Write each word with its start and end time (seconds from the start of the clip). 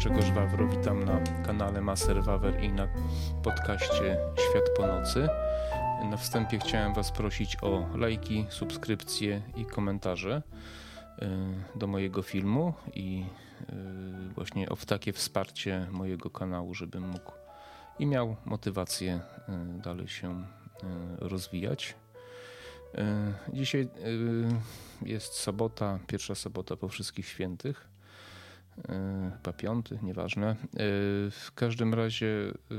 Grzegorz 0.00 0.30
Wawro, 0.30 0.68
witam 0.68 1.04
na 1.04 1.20
kanale 1.46 1.80
Maser 1.80 2.22
Wawer 2.22 2.64
i 2.64 2.72
na 2.72 2.88
podcaście 3.42 4.18
Świat 4.50 4.64
po 4.76 4.86
nocy. 4.86 5.28
Na 6.10 6.16
wstępie 6.16 6.58
chciałem 6.58 6.94
Was 6.94 7.12
prosić 7.12 7.56
o 7.62 7.86
lajki, 7.96 8.46
subskrypcje 8.48 9.42
i 9.56 9.64
komentarze 9.64 10.42
y, 11.22 11.78
do 11.78 11.86
mojego 11.86 12.22
filmu 12.22 12.74
i 12.94 13.24
y, 14.30 14.34
właśnie 14.34 14.68
o 14.68 14.76
takie 14.76 15.12
wsparcie 15.12 15.86
mojego 15.90 16.30
kanału, 16.30 16.74
żebym 16.74 17.08
mógł 17.08 17.32
i 17.98 18.06
miał 18.06 18.36
motywację 18.44 19.20
y, 19.78 19.82
dalej 19.82 20.08
się 20.08 20.44
rozwijać. 21.18 21.94
Dzisiaj 23.52 23.88
jest 25.02 25.32
sobota, 25.32 25.98
pierwsza 26.06 26.34
sobota 26.34 26.76
po 26.76 26.88
wszystkich 26.88 27.26
świętych. 27.26 27.89
E, 28.88 29.30
chyba 29.36 29.52
piąty, 29.52 29.98
nieważne. 30.02 30.46
E, 30.50 30.56
w 31.30 31.50
każdym 31.54 31.94
razie 31.94 32.26
e, 32.26 32.74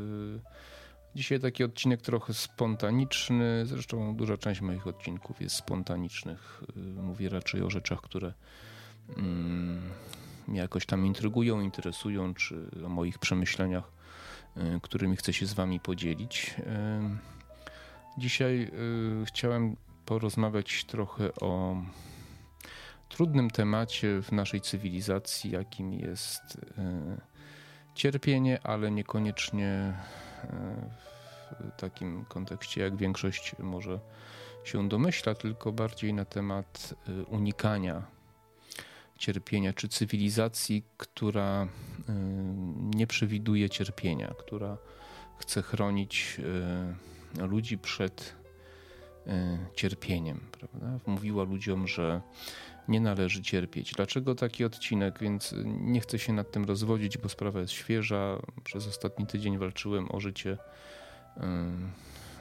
dzisiaj 1.15 1.39
taki 1.39 1.63
odcinek 1.63 2.01
trochę 2.01 2.33
spontaniczny. 2.33 3.65
Zresztą 3.65 4.15
duża 4.15 4.37
część 4.37 4.61
moich 4.61 4.87
odcinków 4.87 5.41
jest 5.41 5.55
spontanicznych. 5.55 6.63
Mówię 6.95 7.29
raczej 7.29 7.61
o 7.61 7.69
rzeczach, 7.69 8.01
które 8.01 8.33
mm, 9.17 9.81
mnie 10.47 10.59
jakoś 10.59 10.85
tam 10.85 11.05
intrygują, 11.05 11.61
interesują, 11.61 12.33
czy 12.33 12.69
o 12.85 12.89
moich 12.89 13.19
przemyśleniach, 13.19 13.91
którymi 14.81 15.15
chcę 15.15 15.33
się 15.33 15.45
z 15.45 15.53
Wami 15.53 15.79
podzielić. 15.79 16.55
Dzisiaj 18.17 18.71
chciałem 19.25 19.75
porozmawiać 20.05 20.85
trochę 20.85 21.35
o 21.35 21.75
trudnym 23.11 23.49
temacie 23.49 24.21
w 24.21 24.31
naszej 24.31 24.61
cywilizacji, 24.61 25.51
jakim 25.51 25.93
jest 25.93 26.57
e, 26.77 27.17
cierpienie, 27.95 28.59
ale 28.63 28.91
niekoniecznie 28.91 29.67
e, 29.67 29.95
w 31.59 31.81
takim 31.81 32.25
kontekście, 32.25 32.81
jak 32.81 32.95
większość 32.95 33.55
może 33.59 33.99
się 34.63 34.89
domyśla, 34.89 35.35
tylko 35.35 35.71
bardziej 35.71 36.13
na 36.13 36.25
temat 36.25 36.95
e, 37.07 37.23
unikania 37.23 38.03
cierpienia, 39.17 39.73
czy 39.73 39.87
cywilizacji, 39.87 40.83
która 40.97 41.67
nie 42.95 43.07
przewiduje 43.07 43.69
cierpienia, 43.69 44.33
która 44.39 44.77
chce 45.37 45.61
chronić 45.61 46.41
ludzi 47.37 47.77
przed 47.77 48.35
cierpieniem. 49.75 50.39
Prawda? 50.51 50.99
Mówiła 51.05 51.43
ludziom, 51.43 51.87
że 51.87 52.21
nie 52.87 53.01
należy 53.01 53.41
cierpieć. 53.41 53.93
Dlaczego 53.93 54.35
taki 54.35 54.65
odcinek? 54.65 55.19
Więc 55.19 55.55
nie 55.65 56.01
chcę 56.01 56.19
się 56.19 56.33
nad 56.33 56.51
tym 56.51 56.65
rozwodzić, 56.65 57.17
bo 57.17 57.29
sprawa 57.29 57.59
jest 57.59 57.73
świeża. 57.73 58.39
Przez 58.63 58.87
ostatni 58.87 59.27
tydzień 59.27 59.57
walczyłem 59.57 60.11
o 60.11 60.19
życie 60.19 60.57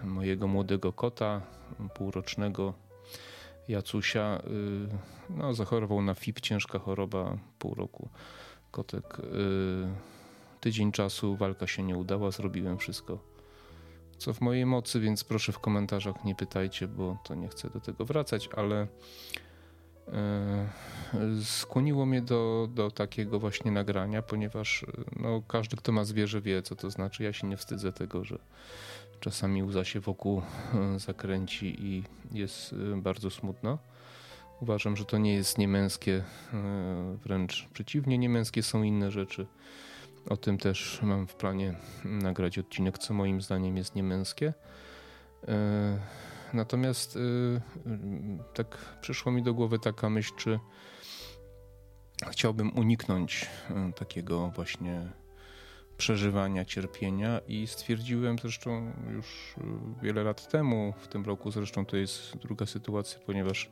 mojego 0.04 0.48
młodego 0.48 0.92
kota, 0.92 1.42
półrocznego 1.94 2.74
Jacusia. 3.68 4.42
Y, 5.30 5.36
no, 5.36 5.54
zachorował 5.54 6.02
na 6.02 6.14
FIP, 6.14 6.40
ciężka 6.40 6.78
choroba, 6.78 7.38
pół 7.58 7.74
roku. 7.74 8.08
Kotek. 8.70 9.18
Y, 9.18 9.22
tydzień 10.60 10.92
czasu, 10.92 11.36
walka 11.36 11.66
się 11.66 11.82
nie 11.82 11.96
udała, 11.96 12.30
zrobiłem 12.30 12.78
wszystko 12.78 13.30
co 14.20 14.32
w 14.32 14.40
mojej 14.40 14.66
mocy, 14.66 15.00
więc 15.00 15.24
proszę 15.24 15.52
w 15.52 15.58
komentarzach 15.58 16.24
nie 16.24 16.34
pytajcie, 16.34 16.88
bo 16.88 17.18
to 17.24 17.34
nie 17.34 17.48
chcę 17.48 17.70
do 17.70 17.80
tego 17.80 18.04
wracać, 18.04 18.48
ale 18.56 18.86
skłoniło 21.44 22.06
mnie 22.06 22.22
do, 22.22 22.68
do 22.74 22.90
takiego 22.90 23.38
właśnie 23.38 23.70
nagrania, 23.70 24.22
ponieważ 24.22 24.82
e, 24.82 24.86
no, 25.16 25.42
każdy, 25.48 25.76
kto 25.76 25.92
ma 25.92 26.04
zwierzę, 26.04 26.40
wie, 26.40 26.62
co 26.62 26.76
to 26.76 26.90
znaczy. 26.90 27.22
Ja 27.24 27.32
się 27.32 27.46
nie 27.46 27.56
wstydzę 27.56 27.92
tego, 27.92 28.24
że 28.24 28.38
czasami 29.20 29.62
łza 29.62 29.84
się 29.84 30.00
wokół 30.00 30.42
e, 30.74 30.98
zakręci 30.98 31.86
i 31.86 32.02
jest 32.32 32.74
bardzo 32.96 33.30
smutno. 33.30 33.78
Uważam, 34.60 34.96
że 34.96 35.04
to 35.04 35.18
nie 35.18 35.34
jest 35.34 35.58
niemęskie, 35.58 36.24
wręcz 37.24 37.68
przeciwnie, 37.72 38.18
niemęskie 38.18 38.62
są 38.62 38.82
inne 38.82 39.10
rzeczy. 39.10 39.46
O 40.26 40.36
tym 40.36 40.58
też 40.58 41.00
mam 41.02 41.26
w 41.26 41.34
planie 41.34 41.74
nagrać 42.04 42.58
odcinek, 42.58 42.98
co 42.98 43.14
moim 43.14 43.40
zdaniem 43.40 43.76
jest 43.76 43.94
niemęskie. 43.94 44.52
Natomiast 46.52 47.16
y, 47.16 47.60
tak 48.54 48.98
przyszło 49.00 49.32
mi 49.32 49.42
do 49.42 49.54
głowy 49.54 49.78
taka 49.78 50.10
myśl, 50.10 50.32
czy 50.36 50.58
chciałbym 52.30 52.78
uniknąć 52.78 53.46
y, 53.90 53.92
takiego 53.92 54.48
właśnie 54.48 55.10
przeżywania 55.96 56.64
cierpienia 56.64 57.40
i 57.48 57.66
stwierdziłem 57.66 58.38
zresztą 58.38 58.92
już 59.10 59.54
y, 59.58 59.62
wiele 60.02 60.22
lat 60.22 60.48
temu, 60.48 60.94
w 60.98 61.08
tym 61.08 61.24
roku 61.24 61.50
zresztą 61.50 61.86
to 61.86 61.96
jest 61.96 62.36
druga 62.36 62.66
sytuacja, 62.66 63.20
ponieważ 63.26 63.70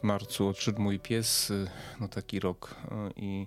w 0.00 0.02
marcu 0.02 0.48
odszedł 0.48 0.82
mój 0.82 1.00
pies, 1.00 1.52
no 2.00 2.08
taki 2.08 2.40
rok 2.40 2.74
i 3.16 3.46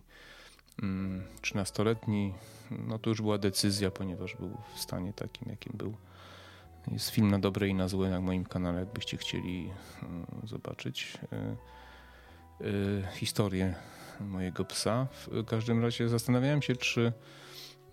13-letni, 1.41 2.34
mm, 2.72 2.88
no 2.88 3.00
to 3.00 3.09
już 3.09 3.22
była 3.22 3.38
decyzja, 3.38 3.91
ponieważ 3.91 4.35
był 4.35 4.57
w 4.75 4.79
stanie 4.79 5.13
takim, 5.13 5.50
jakim 5.50 5.73
był 5.75 5.95
jest 6.88 7.09
film 7.09 7.31
na 7.31 7.40
dobre 7.40 7.68
i 7.68 7.74
na 7.74 7.88
złe 7.88 8.09
na 8.09 8.22
moim 8.22 8.46
kanale, 8.46 8.80
jakbyście 8.80 9.18
chcieli 9.18 9.69
e, 10.03 10.47
zobaczyć 10.47 11.18
e, 11.31 11.38
e, 11.38 11.56
historię 13.14 13.75
mojego 14.19 14.66
psa. 14.66 15.08
W 15.28 15.46
każdym 15.46 15.81
razie 15.81 16.09
zastanawiałem 16.09 16.62
się, 16.62 16.75
czy 16.75 17.14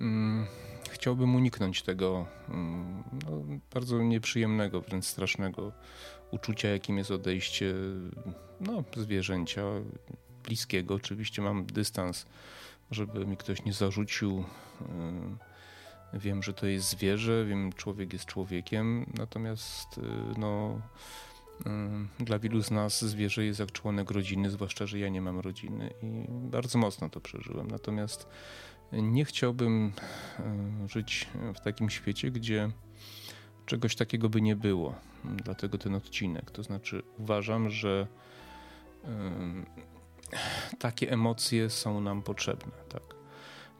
mm, 0.01 0.47
chciałbym 0.91 1.35
uniknąć 1.35 1.83
tego 1.83 2.27
mm, 2.49 3.03
no, 3.25 3.59
bardzo 3.75 4.03
nieprzyjemnego, 4.03 4.81
wręcz 4.81 5.05
strasznego 5.05 5.73
uczucia, 6.31 6.69
jakim 6.69 6.99
jest 6.99 7.11
odejście 7.11 7.75
no, 8.61 8.85
zwierzęcia 8.97 9.63
bliskiego. 10.45 10.95
Oczywiście 10.95 11.43
mam 11.43 11.67
dystans, 11.67 12.27
żeby 12.91 13.27
mi 13.27 13.37
ktoś 13.37 13.65
nie 13.65 13.73
zarzucił 13.73 14.45
Wiem, 16.13 16.43
że 16.43 16.53
to 16.53 16.67
jest 16.67 16.89
zwierzę, 16.89 17.45
wiem, 17.45 17.73
człowiek 17.73 18.13
jest 18.13 18.25
człowiekiem, 18.25 19.07
natomiast 19.19 19.99
y, 19.99 20.03
no, 20.39 20.81
y, 22.21 22.25
dla 22.25 22.39
wielu 22.39 22.63
z 22.63 22.71
nas 22.71 23.05
zwierzę 23.05 23.45
jest 23.45 23.61
jak 23.61 23.73
członek 23.73 24.11
rodziny, 24.11 24.51
zwłaszcza, 24.51 24.87
że 24.87 24.99
ja 24.99 25.09
nie 25.09 25.21
mam 25.21 25.41
rodziny 25.41 25.91
i 26.03 26.25
bardzo 26.29 26.79
mocno 26.79 27.09
to 27.09 27.21
przeżyłem. 27.21 27.71
Natomiast 27.71 28.29
nie 28.93 29.25
chciałbym 29.25 29.93
y, 30.85 30.89
żyć 30.89 31.29
w 31.55 31.61
takim 31.61 31.91
świecie, 31.91 32.31
gdzie 32.31 32.71
czegoś 33.67 33.97
takiego 33.97 34.29
by 34.29 34.41
nie 34.41 34.57
było. 34.57 34.95
Dlatego 35.25 35.79
ten 35.79 35.95
odcinek. 35.95 36.51
To 36.51 36.63
znaczy, 36.63 37.03
uważam, 37.19 37.71
że 37.71 38.07
takie 40.79 41.11
emocje 41.11 41.71
są 41.71 42.01
nam 42.01 42.23
potrzebne. 42.23 42.73
Tak? 42.89 43.18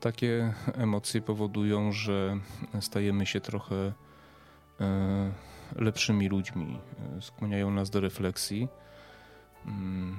Takie 0.01 0.55
emocje 0.75 1.21
powodują, 1.21 1.93
że 1.93 2.39
stajemy 2.81 3.27
się 3.27 3.41
trochę 3.41 3.93
e, 4.81 5.33
lepszymi 5.77 6.29
ludźmi, 6.29 6.79
e, 7.19 7.23
skłaniają 7.23 7.71
nas 7.71 7.91
do 7.91 8.01
refleksji, 8.01 8.69
mm, 9.67 10.17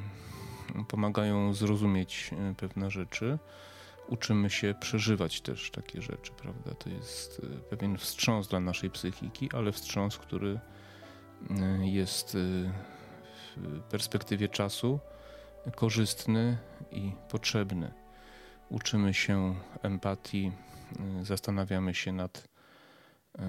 pomagają 0.88 1.54
zrozumieć 1.54 2.32
e, 2.34 2.56
pewne 2.56 2.92
rzeczy. 2.92 3.40
Uczymy 4.08 4.50
się 4.50 4.76
przeżywać 4.80 5.42
też 5.42 5.72
takie 5.72 6.02
rzeczy, 6.02 6.32
prawda? 6.32 6.74
To 6.74 6.90
jest 6.90 7.42
pewien 7.70 7.98
wstrząs 7.98 8.48
dla 8.48 8.60
naszej 8.60 8.90
psychiki, 8.90 9.50
ale 9.54 9.72
wstrząs, 9.72 10.18
który 10.18 10.60
jest 11.82 12.38
w 13.58 13.82
perspektywie 13.90 14.48
czasu 14.48 15.00
korzystny 15.75 16.58
i 16.92 17.12
potrzebny 17.30 17.92
uczymy 18.69 19.13
się 19.13 19.56
empatii, 19.83 20.51
y, 21.21 21.25
zastanawiamy 21.25 21.94
się 21.95 22.12
nad 22.12 22.38
y, 22.38 23.42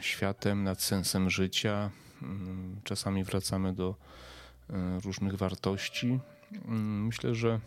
światem, 0.00 0.64
nad 0.64 0.82
sensem 0.82 1.30
życia. 1.30 1.90
Y, 2.22 2.26
czasami 2.84 3.24
wracamy 3.24 3.72
do 3.72 3.94
różnych 5.04 5.34
wartości. 5.34 6.18
Myślę, 6.64 7.34
że 7.34 7.60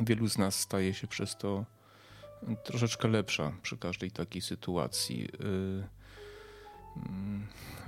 wielu 0.00 0.28
z 0.28 0.38
nas 0.38 0.60
staje 0.60 0.94
się 0.94 1.06
przez 1.06 1.36
to 1.36 1.64
troszeczkę 2.64 3.08
lepsza 3.08 3.52
przy 3.62 3.76
każdej 3.76 4.10
takiej 4.10 4.42
sytuacji. 4.42 5.28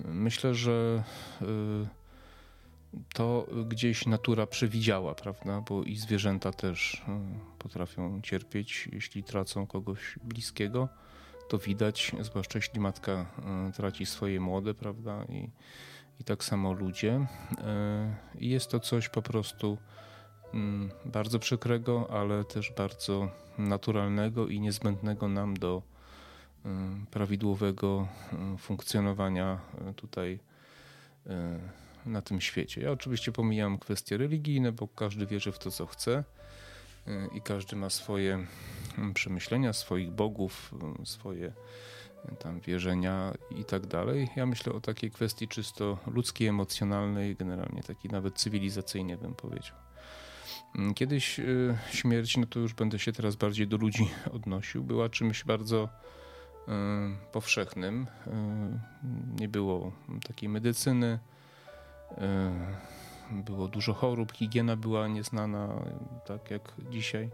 Myślę, 0.05 0.55
że 0.55 1.05
to 3.15 3.47
gdzieś 3.69 4.07
natura 4.07 4.47
przewidziała, 4.47 5.15
prawda? 5.15 5.61
Bo 5.61 5.83
i 5.83 5.97
zwierzęta 5.97 6.53
też 6.53 7.03
e, 7.09 7.21
potrafią 7.59 8.21
cierpieć, 8.23 8.89
jeśli 8.93 9.25
tracą 9.25 9.67
kogoś 9.67 10.19
bliskiego. 10.25 10.89
To 11.49 11.59
widać, 11.59 12.13
zwłaszcza 12.21 12.59
jeśli 12.59 12.81
matka 12.81 13.13
e, 13.13 13.73
traci 13.73 14.07
swoje 14.07 14.41
młode, 14.41 14.75
prawda? 14.75 15.25
I, 15.25 15.51
i 16.21 16.25
tak 16.25 16.45
samo 16.45 16.73
ludzie. 16.73 17.27
E, 17.59 18.17
I 18.39 18.49
jest 18.49 18.71
to 18.71 18.81
coś 18.81 19.09
po 19.09 19.23
prostu 19.23 19.79
mm, 20.55 20.91
bardzo 21.05 21.39
przykrego, 21.39 22.11
ale 22.11 22.45
też 22.45 22.73
bardzo 22.77 23.29
naturalnego 23.59 24.49
i 24.49 24.61
niezbędnego 24.61 25.29
nam 25.29 25.57
do 25.57 25.83
prawidłowego 27.11 28.09
funkcjonowania 28.59 29.61
tutaj 29.97 30.39
na 32.07 32.23
tym 32.23 32.41
świecie. 32.41 32.81
Ja 32.81 32.91
oczywiście 32.91 33.33
pomijam 33.33 33.79
kwestie 33.79 34.17
religijne, 34.17 34.73
bo 34.73 34.89
każdy 34.89 35.27
wierzy 35.27 35.53
w 35.53 35.59
to, 35.59 35.71
co 35.71 35.87
chce 35.87 36.25
i 37.33 37.41
każdy 37.41 37.77
ma 37.77 37.91
swoje 37.91 38.47
przemyślenia, 39.15 39.73
swoich 39.73 40.11
bogów, 40.11 40.75
swoje 41.05 41.53
tam 42.39 42.61
wierzenia 42.61 43.35
i 43.51 43.65
tak 43.65 43.87
dalej. 43.87 44.29
Ja 44.37 44.47
myślę 44.47 44.73
o 44.73 44.81
takiej 44.81 45.11
kwestii 45.11 45.49
czysto 45.49 45.99
ludzkiej, 46.07 46.49
emocjonalnej, 46.49 47.37
generalnie 47.37 47.83
takiej 47.83 48.11
nawet 48.11 48.35
cywilizacyjnej 48.35 49.17
bym 49.17 49.35
powiedział. 49.35 49.77
Kiedyś 50.95 51.41
y, 51.41 51.79
śmierć, 51.91 52.37
no 52.37 52.47
to 52.47 52.61
już 52.61 52.75
będę 52.75 52.99
się 52.99 53.13
teraz 53.13 53.37
bardziej 53.37 53.69
do 53.69 53.77
ludzi 53.77 54.11
odnosił, 54.37 54.85
była 54.85 55.09
czymś 55.09 55.45
bardzo 55.45 55.89
y, 55.89 56.71
powszechnym. 57.33 58.07
Y, 58.27 58.31
nie 59.41 59.49
było 59.49 59.93
takiej 60.27 60.49
medycyny, 60.49 61.19
było 63.31 63.69
dużo 63.69 63.95
chorób, 63.95 64.33
higiena 64.33 64.77
była 64.77 65.09
nieznana 65.09 65.85
tak 66.27 66.51
jak 66.51 66.73
dzisiaj. 66.91 67.31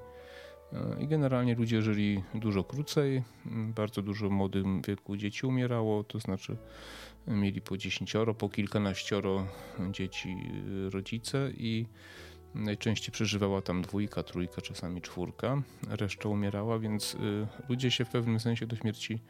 I 0.99 1.07
generalnie 1.07 1.55
ludzie 1.55 1.83
żyli 1.83 2.23
dużo 2.35 2.65
krócej, 2.65 3.23
bardzo 3.47 4.03
dużo 4.03 4.29
w 4.29 4.31
młodym 4.31 4.83
wieku 4.83 5.17
dzieci 5.17 5.47
umierało, 5.47 6.05
to 6.05 6.19
znaczy 6.19 6.57
mieli 7.27 7.61
po 7.61 7.77
dziesięcioro, 7.77 8.35
po 8.35 8.49
kilkanaścioro 8.49 9.47
dzieci 9.91 10.37
rodzice 10.91 11.51
i 11.57 11.87
najczęściej 12.55 13.13
przeżywała 13.13 13.63
tam 13.63 13.83
dwójka, 13.83 14.23
trójka, 14.23 14.63
czasami 14.63 15.03
czwórka, 15.03 15.63
reszta 15.89 16.29
umierała, 16.29 16.79
więc 16.79 17.17
ludzie 17.69 17.91
się 17.91 18.05
w 18.05 18.11
pewnym 18.11 18.41
sensie 18.41 18.67
do 18.67 18.77
śmierci 18.77 19.23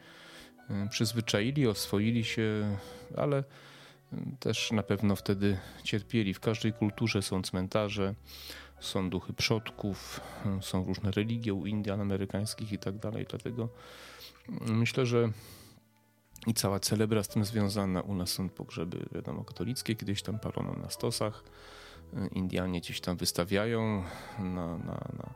przyzwyczaili, 0.89 1.67
oswoili 1.67 2.23
się, 2.23 2.77
ale 3.17 3.43
też 4.39 4.71
na 4.71 4.83
pewno 4.83 5.15
wtedy 5.15 5.57
cierpieli. 5.83 6.33
W 6.33 6.39
każdej 6.39 6.73
kulturze 6.73 7.21
są 7.21 7.41
cmentarze, 7.41 8.15
są 8.79 9.09
duchy 9.09 9.33
przodków, 9.33 10.19
są 10.61 10.83
różne 10.83 11.11
religie 11.11 11.53
u 11.53 11.65
Indian 11.65 12.01
amerykańskich 12.01 12.71
i 12.71 12.77
tak 12.77 12.97
dalej. 12.97 13.25
Dlatego 13.29 13.69
myślę, 14.67 15.05
że 15.05 15.29
i 16.47 16.53
cała 16.53 16.79
celebra 16.79 17.23
z 17.23 17.27
tym 17.27 17.45
związana. 17.45 18.01
U 18.01 18.15
nas 18.15 18.29
są 18.29 18.49
pogrzeby, 18.49 19.05
wiadomo, 19.11 19.43
katolickie, 19.43 19.95
kiedyś 19.95 20.21
tam 20.21 20.39
palono 20.39 20.73
na 20.73 20.89
stosach. 20.89 21.43
Indianie 22.31 22.81
gdzieś 22.81 23.01
tam 23.01 23.17
wystawiają 23.17 24.03
na, 24.39 24.77
na, 24.77 25.07
na, 25.17 25.33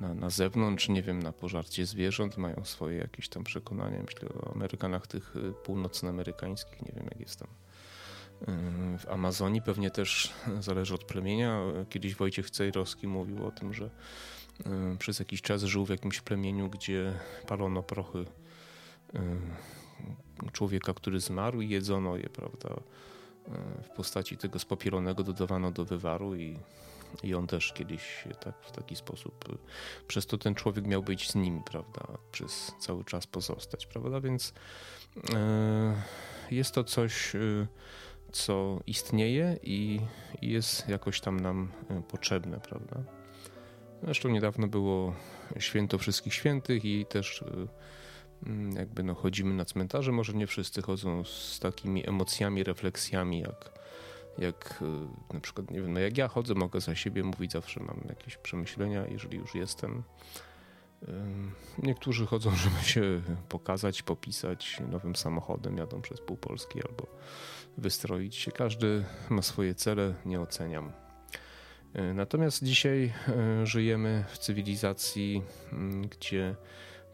na, 0.00 0.14
na 0.14 0.30
zewnątrz, 0.30 0.88
nie 0.88 1.02
wiem, 1.02 1.22
na 1.22 1.32
pożarcie 1.32 1.86
zwierząt, 1.86 2.36
mają 2.36 2.64
swoje 2.64 2.98
jakieś 2.98 3.28
tam 3.28 3.44
przekonania. 3.44 4.02
Myślę 4.02 4.28
o 4.28 4.52
Amerykanach 4.52 5.06
tych 5.06 5.34
północnoamerykańskich, 5.64 6.82
nie 6.82 6.92
wiem 6.96 7.04
jak 7.10 7.20
jest 7.20 7.38
tam 7.38 7.48
w 8.98 9.08
Amazonii 9.08 9.62
pewnie 9.62 9.90
też 9.90 10.32
zależy 10.60 10.94
od 10.94 11.04
plemienia. 11.04 11.60
Kiedyś 11.90 12.14
Wojciech 12.14 12.50
Cejrowski 12.50 13.06
mówił 13.06 13.46
o 13.46 13.50
tym, 13.50 13.74
że 13.74 13.90
przez 14.98 15.18
jakiś 15.18 15.42
czas 15.42 15.62
żył 15.62 15.86
w 15.86 15.90
jakimś 15.90 16.20
plemieniu, 16.20 16.70
gdzie 16.70 17.14
palono 17.46 17.82
prochy 17.82 18.24
człowieka, 20.52 20.94
który 20.94 21.20
zmarł 21.20 21.60
i 21.60 21.68
jedzono 21.68 22.16
je, 22.16 22.28
prawda, 22.28 22.68
w 23.82 23.88
postaci 23.96 24.36
tego 24.36 24.58
spopielonego 24.58 25.22
dodawano 25.22 25.70
do 25.70 25.84
wywaru 25.84 26.36
i, 26.36 26.58
i 27.22 27.34
on 27.34 27.46
też 27.46 27.72
kiedyś 27.72 28.24
tak, 28.44 28.54
w 28.62 28.72
taki 28.72 28.96
sposób, 28.96 29.44
przez 30.08 30.26
to 30.26 30.38
ten 30.38 30.54
człowiek 30.54 30.86
miał 30.86 31.02
być 31.02 31.30
z 31.30 31.34
nimi, 31.34 31.62
prawda, 31.64 32.02
przez 32.32 32.72
cały 32.78 33.04
czas 33.04 33.26
pozostać, 33.26 33.86
prawda, 33.86 34.20
więc 34.20 34.54
jest 36.50 36.74
to 36.74 36.84
coś 36.84 37.32
co 38.32 38.80
istnieje 38.86 39.58
i, 39.62 40.00
jest 40.42 40.88
jakoś 40.88 41.20
tam 41.20 41.40
nam 41.40 41.72
potrzebne, 42.08 42.60
prawda? 42.60 43.02
Zresztą 44.02 44.28
niedawno 44.28 44.68
było 44.68 45.14
święto 45.58 45.98
wszystkich 45.98 46.34
świętych 46.34 46.84
i 46.84 47.06
też 47.06 47.44
mm, 48.46 48.76
jakby 48.76 49.02
no 49.02 49.14
chodzimy 49.14 49.54
na 49.54 49.64
cmentarze, 49.64 50.12
może 50.12 50.32
nie 50.32 50.46
wszyscy 50.46 50.82
chodzą 50.82 51.24
z 51.24 51.58
takimi 51.60 52.08
emocjami, 52.08 52.64
refleksjami 52.64 53.40
jak, 53.40 53.81
jak 54.38 54.82
e, 55.30 55.34
na 55.34 55.40
przykład, 55.40 55.70
nie 55.70 55.80
wiem, 55.80 55.92
no 55.92 56.00
jak 56.00 56.18
ja 56.18 56.28
chodzę, 56.28 56.54
mogę 56.54 56.80
za 56.80 56.94
siebie 56.94 57.22
mówić, 57.24 57.52
zawsze 57.52 57.80
mam 57.80 58.00
jakieś 58.08 58.36
przemyślenia, 58.36 59.06
jeżeli 59.06 59.38
już 59.38 59.54
jestem. 59.54 60.02
Niektórzy 61.78 62.26
chodzą, 62.26 62.50
żeby 62.64 62.84
się 62.84 63.22
pokazać, 63.48 64.02
popisać 64.02 64.80
nowym 64.90 65.16
samochodem, 65.16 65.76
jadą 65.76 66.02
przez 66.02 66.20
pół 66.20 66.36
Polski 66.36 66.82
albo 66.88 67.06
wystroić 67.78 68.36
się. 68.36 68.52
Każdy 68.52 69.04
ma 69.30 69.42
swoje 69.42 69.74
cele, 69.74 70.14
nie 70.24 70.40
oceniam. 70.40 70.92
E, 71.94 72.14
natomiast 72.14 72.64
dzisiaj 72.64 73.12
e, 73.28 73.66
żyjemy 73.66 74.24
w 74.28 74.38
cywilizacji, 74.38 75.42
mm, 75.72 76.08
gdzie 76.08 76.56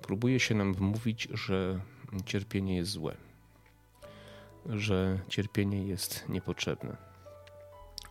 próbuje 0.02 0.40
się 0.40 0.54
nam 0.54 0.74
wmówić, 0.74 1.28
że 1.34 1.80
cierpienie 2.24 2.76
jest 2.76 2.90
złe, 2.90 3.16
że 4.66 5.18
cierpienie 5.28 5.84
jest 5.84 6.28
niepotrzebne, 6.28 6.96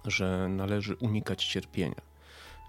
że 0.08 0.48
należy 0.50 0.96
unikać 0.96 1.46
cierpienia 1.46 2.02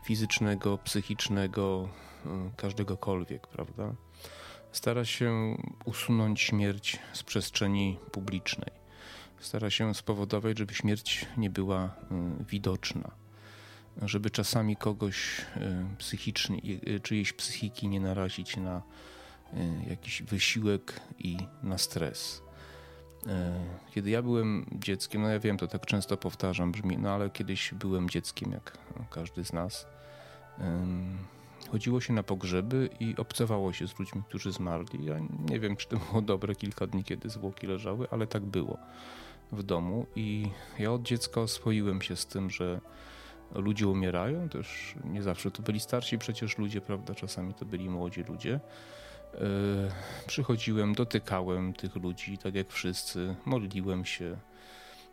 fizycznego, 0.04 0.78
psychicznego, 0.78 1.88
e, 2.26 2.50
każdegokolwiek, 2.56 3.46
prawda? 3.46 3.94
Stara 4.72 5.04
się 5.04 5.56
usunąć 5.84 6.40
śmierć 6.40 6.98
z 7.12 7.22
przestrzeni 7.22 7.98
publicznej 8.12 8.78
stara 9.40 9.70
się 9.70 9.94
spowodować, 9.94 10.58
żeby 10.58 10.74
śmierć 10.74 11.26
nie 11.36 11.50
była 11.50 11.86
y, 11.86 12.44
widoczna, 12.44 13.10
żeby 14.02 14.30
czasami 14.30 14.76
kogoś 14.76 15.40
y, 15.40 15.96
psychicznie, 15.98 16.60
y, 16.88 17.00
czyjejś 17.00 17.32
psychiki 17.32 17.88
nie 17.88 18.00
narazić 18.00 18.56
na 18.56 18.82
jakiś 19.88 20.22
wysiłek 20.22 21.00
i 21.18 21.36
na 21.62 21.78
stres. 21.78 22.42
Kiedy 23.90 24.10
ja 24.10 24.22
byłem 24.22 24.66
dzieckiem, 24.72 25.22
no 25.22 25.28
ja 25.28 25.38
wiem, 25.38 25.56
to 25.56 25.66
tak 25.66 25.86
często 25.86 26.16
powtarzam, 26.16 26.72
brzmi, 26.72 26.98
no 26.98 27.10
ale 27.10 27.30
kiedyś 27.30 27.74
byłem 27.74 28.10
dzieckiem, 28.10 28.52
jak 28.52 28.78
każdy 29.10 29.44
z 29.44 29.52
nas. 29.52 29.86
Chodziło 31.70 32.00
się 32.00 32.12
na 32.12 32.22
pogrzeby 32.22 32.90
i 33.00 33.14
obcowało 33.16 33.72
się 33.72 33.88
z 33.88 33.98
ludźmi, 33.98 34.22
którzy 34.28 34.52
zmarli. 34.52 35.04
Ja 35.04 35.18
nie 35.48 35.60
wiem, 35.60 35.76
czy 35.76 35.88
to 35.88 35.96
było 35.96 36.22
dobre 36.22 36.54
kilka 36.54 36.86
dni, 36.86 37.04
kiedy 37.04 37.30
zwłoki 37.30 37.66
leżały, 37.66 38.06
ale 38.10 38.26
tak 38.26 38.42
było 38.42 38.78
w 39.52 39.62
domu 39.62 40.06
i 40.16 40.50
ja 40.78 40.92
od 40.92 41.02
dziecka 41.02 41.40
oswoiłem 41.40 42.02
się 42.02 42.16
z 42.16 42.26
tym, 42.26 42.50
że 42.50 42.80
ludzie 43.54 43.88
umierają, 43.88 44.48
też 44.48 44.94
nie 45.04 45.22
zawsze 45.22 45.50
to 45.50 45.62
byli 45.62 45.80
starsi 45.80 46.18
przecież 46.18 46.58
ludzie, 46.58 46.80
prawda, 46.80 47.14
czasami 47.14 47.54
to 47.54 47.64
byli 47.64 47.90
młodzi 47.90 48.22
ludzie. 48.22 48.60
Yy, 49.34 49.40
przychodziłem, 50.26 50.94
dotykałem 50.94 51.72
tych 51.72 51.96
ludzi, 51.96 52.38
tak 52.38 52.54
jak 52.54 52.72
wszyscy, 52.72 53.34
modliłem 53.44 54.04
się. 54.04 54.24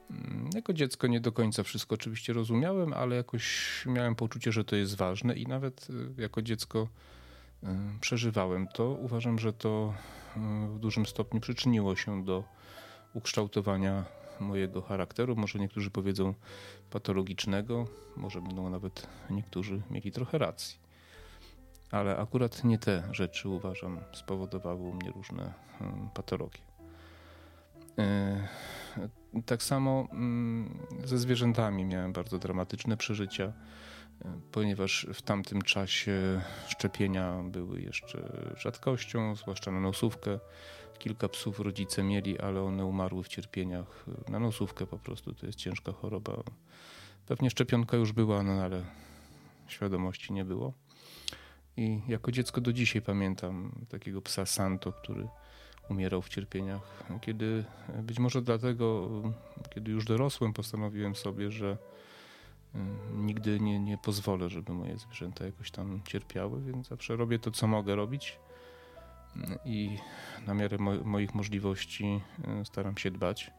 Yy, 0.10 0.16
jako 0.56 0.74
dziecko 0.74 1.08
nie 1.08 1.20
do 1.20 1.32
końca 1.32 1.64
wszystko 1.64 1.96
oczywiście 1.96 2.34
rozumiałem, 2.34 2.94
ale 2.94 3.16
jakoś 3.16 3.84
miałem 3.86 4.16
poczucie, 4.16 4.52
że 4.52 4.64
to 4.64 4.76
jest 4.76 4.96
ważne 4.96 5.36
i 5.36 5.48
nawet 5.48 5.90
yy, 5.90 6.14
jako 6.18 6.42
dziecko 6.42 6.88
przeżywałem 8.02 8.68
to. 8.68 8.90
Uważam, 8.90 9.40
że 9.40 9.54
to 9.54 9.94
w 10.76 10.80
dużym 10.80 11.06
stopniu 11.06 11.40
przyczyniło 11.40 11.96
się 11.96 12.24
do 12.24 12.44
ukształtowania 13.14 14.06
mojego 14.40 14.82
charakteru, 14.82 15.36
może 15.36 15.60
niektórzy 15.60 15.92
powiedzą 15.92 16.34
patologicznego, 16.90 17.88
może 18.18 18.42
będą 18.42 18.70
nawet 18.70 19.08
niektórzy 19.30 19.82
mieli 19.92 20.12
trochę 20.12 20.38
racji. 20.38 20.85
Ale 21.96 22.18
akurat 22.18 22.64
nie 22.64 22.78
te 22.78 23.04
rzeczy 23.12 23.50
uważam 23.50 24.00
spowodowały 24.14 24.82
u 24.82 24.94
mnie 24.94 25.12
różne 25.12 25.54
hmm, 25.80 26.10
patologie. 26.10 26.62
E, 27.98 28.48
tak 29.46 29.64
samo 29.64 30.08
mm, 30.12 30.88
ze 31.06 31.18
zwierzętami 31.18 31.86
miałem 31.86 32.14
bardzo 32.14 32.40
dramatyczne 32.40 32.98
przeżycia, 32.98 33.44
e, 33.44 33.54
ponieważ 34.52 35.08
w 35.14 35.22
tamtym 35.22 35.62
czasie 35.62 36.42
szczepienia 36.68 37.44
były 37.44 37.82
jeszcze 37.82 38.32
rzadkością, 38.58 39.36
zwłaszcza 39.36 39.72
na 39.72 39.80
nosówkę. 39.80 40.40
Kilka 41.00 41.30
psów 41.30 41.60
rodzice 41.60 42.04
mieli, 42.04 42.40
ale 42.40 42.62
one 42.62 42.86
umarły 42.86 43.24
w 43.24 43.28
cierpieniach 43.28 44.06
na 44.30 44.40
nosówkę 44.40 44.86
po 44.88 44.98
prostu. 44.98 45.34
To 45.34 45.46
jest 45.46 45.60
ciężka 45.60 45.92
choroba. 45.92 46.44
Pewnie 47.28 47.50
szczepionka 47.50 47.98
już 47.98 48.12
była, 48.12 48.44
no 48.44 48.52
ale 48.52 48.82
świadomości 49.68 50.34
nie 50.34 50.46
było. 50.46 50.85
I 51.78 52.02
jako 52.08 52.32
dziecko 52.32 52.62
do 52.62 52.74
dzisiaj 52.74 53.02
pamiętam 53.02 53.72
takiego 53.90 54.22
psa 54.22 54.46
Santo, 54.46 54.92
który 54.94 55.28
umierał 55.90 56.22
w 56.22 56.30
cierpieniach. 56.30 57.04
Kiedy 57.22 57.66
być 58.04 58.20
może 58.20 58.42
dlatego, 58.42 59.10
kiedy 59.70 59.92
już 59.92 60.06
dorosłem, 60.06 60.54
postanowiłem 60.54 61.16
sobie, 61.16 61.52
że 61.52 61.78
Nigdy 63.14 63.60
nie, 63.60 63.80
nie 63.80 63.98
pozwolę, 63.98 64.50
żeby 64.50 64.74
moje 64.74 64.98
zwierzęta 64.98 65.46
jakoś 65.46 65.72
tam 65.72 66.02
cierpiały, 66.06 66.62
więc 66.62 66.88
zawsze 66.88 67.16
robię 67.16 67.40
to, 67.40 67.52
co 67.52 67.68
mogę 67.68 67.96
robić 67.96 68.40
i 69.66 69.98
na 70.48 70.54
miarę 70.54 70.78
mo 70.78 70.92
moich 71.04 71.36
możliwości 71.36 72.22
staram 72.64 72.98
się 72.98 73.12
dbać 73.12 73.52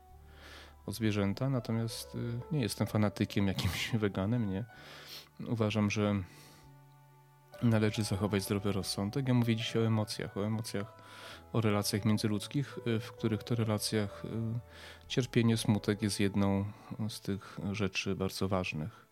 o 0.87 0.93
zwierzęta, 0.93 1.51
natomiast 1.51 2.17
nie 2.53 2.61
jestem 2.61 2.87
fanatykiem 2.87 3.47
jakimś 3.47 3.91
weganem, 4.05 4.51
nie. 4.51 4.65
Uważam, 5.47 5.91
że 5.91 6.23
należy 7.63 8.05
zachować 8.05 8.43
zdrowy 8.43 8.73
rozsądek. 8.73 9.29
Ja 9.29 9.35
mówię 9.35 9.57
dzisiaj 9.57 9.83
o 9.83 9.87
emocjach, 9.87 10.37
o 10.37 10.47
emocjach, 10.47 10.93
o 11.53 11.61
relacjach 11.61 12.05
międzyludzkich, 12.05 12.79
y, 12.87 13.01
w 13.01 13.13
których 13.13 13.43
to 13.43 13.55
relacjach 13.55 14.25
y, 14.25 14.29
cierpienie, 15.09 15.57
smutek 15.57 16.03
jest 16.03 16.21
jedną 16.21 16.65
z 17.09 17.21
tych 17.21 17.59
rzeczy 17.73 18.15
bardzo 18.15 18.49
ważnych. 18.49 19.07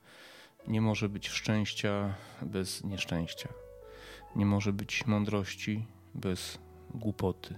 Nie 0.68 0.80
może 0.80 1.08
być 1.08 1.28
szczęścia 1.28 2.14
bez 2.42 2.84
nieszczęścia. 2.84 3.48
Nie 4.36 4.46
może 4.46 4.72
być 4.72 5.06
mądrości 5.06 5.86
bez 6.14 6.58
głupoty. 6.94 7.54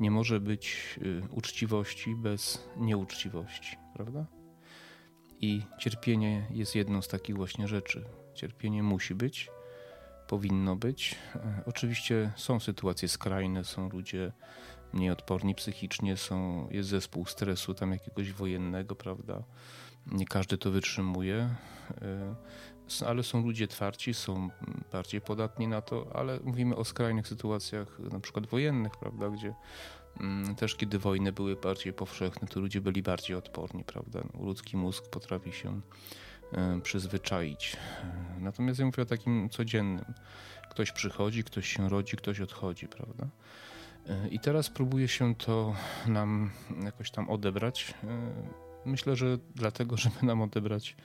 Nie 0.00 0.10
może 0.10 0.40
być 0.40 0.98
y, 1.02 1.22
uczciwości 1.30 2.14
bez 2.14 2.68
nieuczciwości, 2.76 3.76
prawda? 3.94 4.26
I 5.40 5.62
cierpienie 5.78 6.46
jest 6.50 6.74
jedną 6.74 7.02
z 7.02 7.08
takich 7.08 7.36
właśnie 7.36 7.68
rzeczy. 7.68 8.04
Cierpienie 8.34 8.82
musi 8.82 9.14
być, 9.14 9.50
powinno 10.28 10.76
być. 10.76 11.16
E, 11.34 11.62
oczywiście 11.66 12.32
są 12.36 12.60
sytuacje 12.60 13.08
skrajne, 13.08 13.64
są 13.64 13.88
ludzie 13.88 14.32
mniej 14.92 15.10
odporni 15.10 15.54
psychicznie, 15.54 16.16
są, 16.16 16.68
jest 16.70 16.88
zespół 16.88 17.24
stresu 17.24 17.74
tam 17.74 17.92
jakiegoś 17.92 18.32
wojennego, 18.32 18.94
prawda? 18.94 19.42
Nie 20.06 20.26
każdy 20.26 20.58
to 20.58 20.70
wytrzymuje, 20.70 21.54
e, 22.02 22.34
ale 23.06 23.22
są 23.22 23.42
ludzie 23.42 23.68
twarci, 23.68 24.14
są 24.14 24.48
bardziej 24.92 25.20
podatni 25.20 25.68
na 25.68 25.80
to, 25.80 26.06
ale 26.14 26.40
mówimy 26.44 26.76
o 26.76 26.84
skrajnych 26.84 27.28
sytuacjach, 27.28 27.98
na 27.98 28.20
przykład 28.20 28.46
wojennych, 28.46 28.92
prawda, 28.96 29.30
gdzie 29.30 29.54
mm, 30.20 30.54
też 30.54 30.76
kiedy 30.76 30.98
wojny 30.98 31.32
były 31.32 31.56
bardziej 31.56 31.92
powszechne, 31.92 32.48
to 32.48 32.60
ludzie 32.60 32.80
byli 32.80 33.02
bardziej 33.02 33.36
odporni, 33.36 33.84
prawda? 33.84 34.20
Ludzki 34.40 34.76
mózg 34.76 35.08
potrafi 35.10 35.52
się 35.52 35.80
przyzwyczaić. 36.82 37.76
E, 38.36 38.40
natomiast 38.40 38.78
ja 38.78 38.86
mówię 38.86 39.02
o 39.02 39.06
takim 39.06 39.48
codziennym. 39.50 40.14
Ktoś 40.70 40.92
przychodzi, 40.92 41.44
ktoś 41.44 41.68
się 41.68 41.88
rodzi, 41.88 42.16
ktoś 42.16 42.40
odchodzi, 42.40 42.88
prawda? 42.88 43.26
E, 44.08 44.28
I 44.28 44.40
teraz 44.40 44.70
próbuje 44.70 45.08
się 45.08 45.34
to 45.34 45.74
nam 46.06 46.50
jakoś 46.84 47.10
tam 47.10 47.30
odebrać. 47.30 47.94
Myślę, 48.84 49.16
że 49.16 49.38
dlatego, 49.54 49.96
żeby 50.02 50.26
nam 50.26 50.42
odebrać 50.42 50.96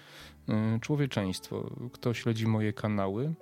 człowieczeństwo. 0.81 1.69
Kto 1.93 2.13
śledzi 2.13 2.47
moje 2.47 2.73
kanały, 2.73 3.33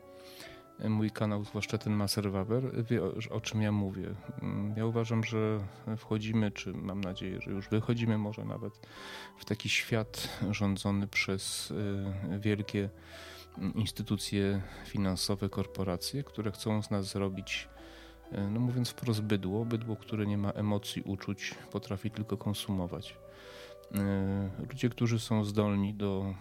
mój 0.90 1.12
kanał, 1.12 1.44
zwłaszcza 1.44 1.78
ten 1.78 1.94
Maser 1.94 2.32
Waber, 2.32 2.86
wie 2.86 3.04
o, 3.04 3.14
o, 3.30 3.42
czym 3.42 3.62
ja 3.62 3.72
mówię. 3.72 4.16
Mm, 4.42 4.74
ja 4.78 4.86
uważam, 4.86 5.24
że 5.24 5.60
wchodzimy, 5.98 6.52
czy 6.52 6.74
mam 6.74 7.02
nadzieję, 7.02 7.42
że 7.42 7.52
już 7.52 7.70
wychodzimy 7.70 8.18
może 8.18 8.46
nawet 8.46 8.88
w 9.38 9.46
taki 9.46 9.70
świat 9.70 10.40
rządzony 10.52 11.08
przez 11.08 11.72
y, 11.72 12.40
wielkie 12.40 12.90
instytucje 13.76 14.62
finansowe, 14.86 15.50
korporacje, 15.50 16.24
które 16.24 16.52
chcą 16.52 16.84
z 16.84 16.92
nas 16.92 17.06
zrobić, 17.06 17.70
y, 18.32 18.38
no 18.52 18.60
mówiąc 18.60 18.90
wprost, 18.90 19.22
bydło. 19.22 19.66
Bydło, 19.66 19.96
które 19.96 20.26
nie 20.26 20.38
ma 20.38 20.52
emocji, 20.52 21.02
uczuć, 21.02 21.56
potrafi 21.72 22.12
tylko 22.12 22.38
konsumować. 22.38 23.18
Y, 23.92 24.68
ludzie, 24.70 24.90
którzy 24.90 25.20
są 25.20 25.44
zdolni 25.44 25.94
do 25.94 26.34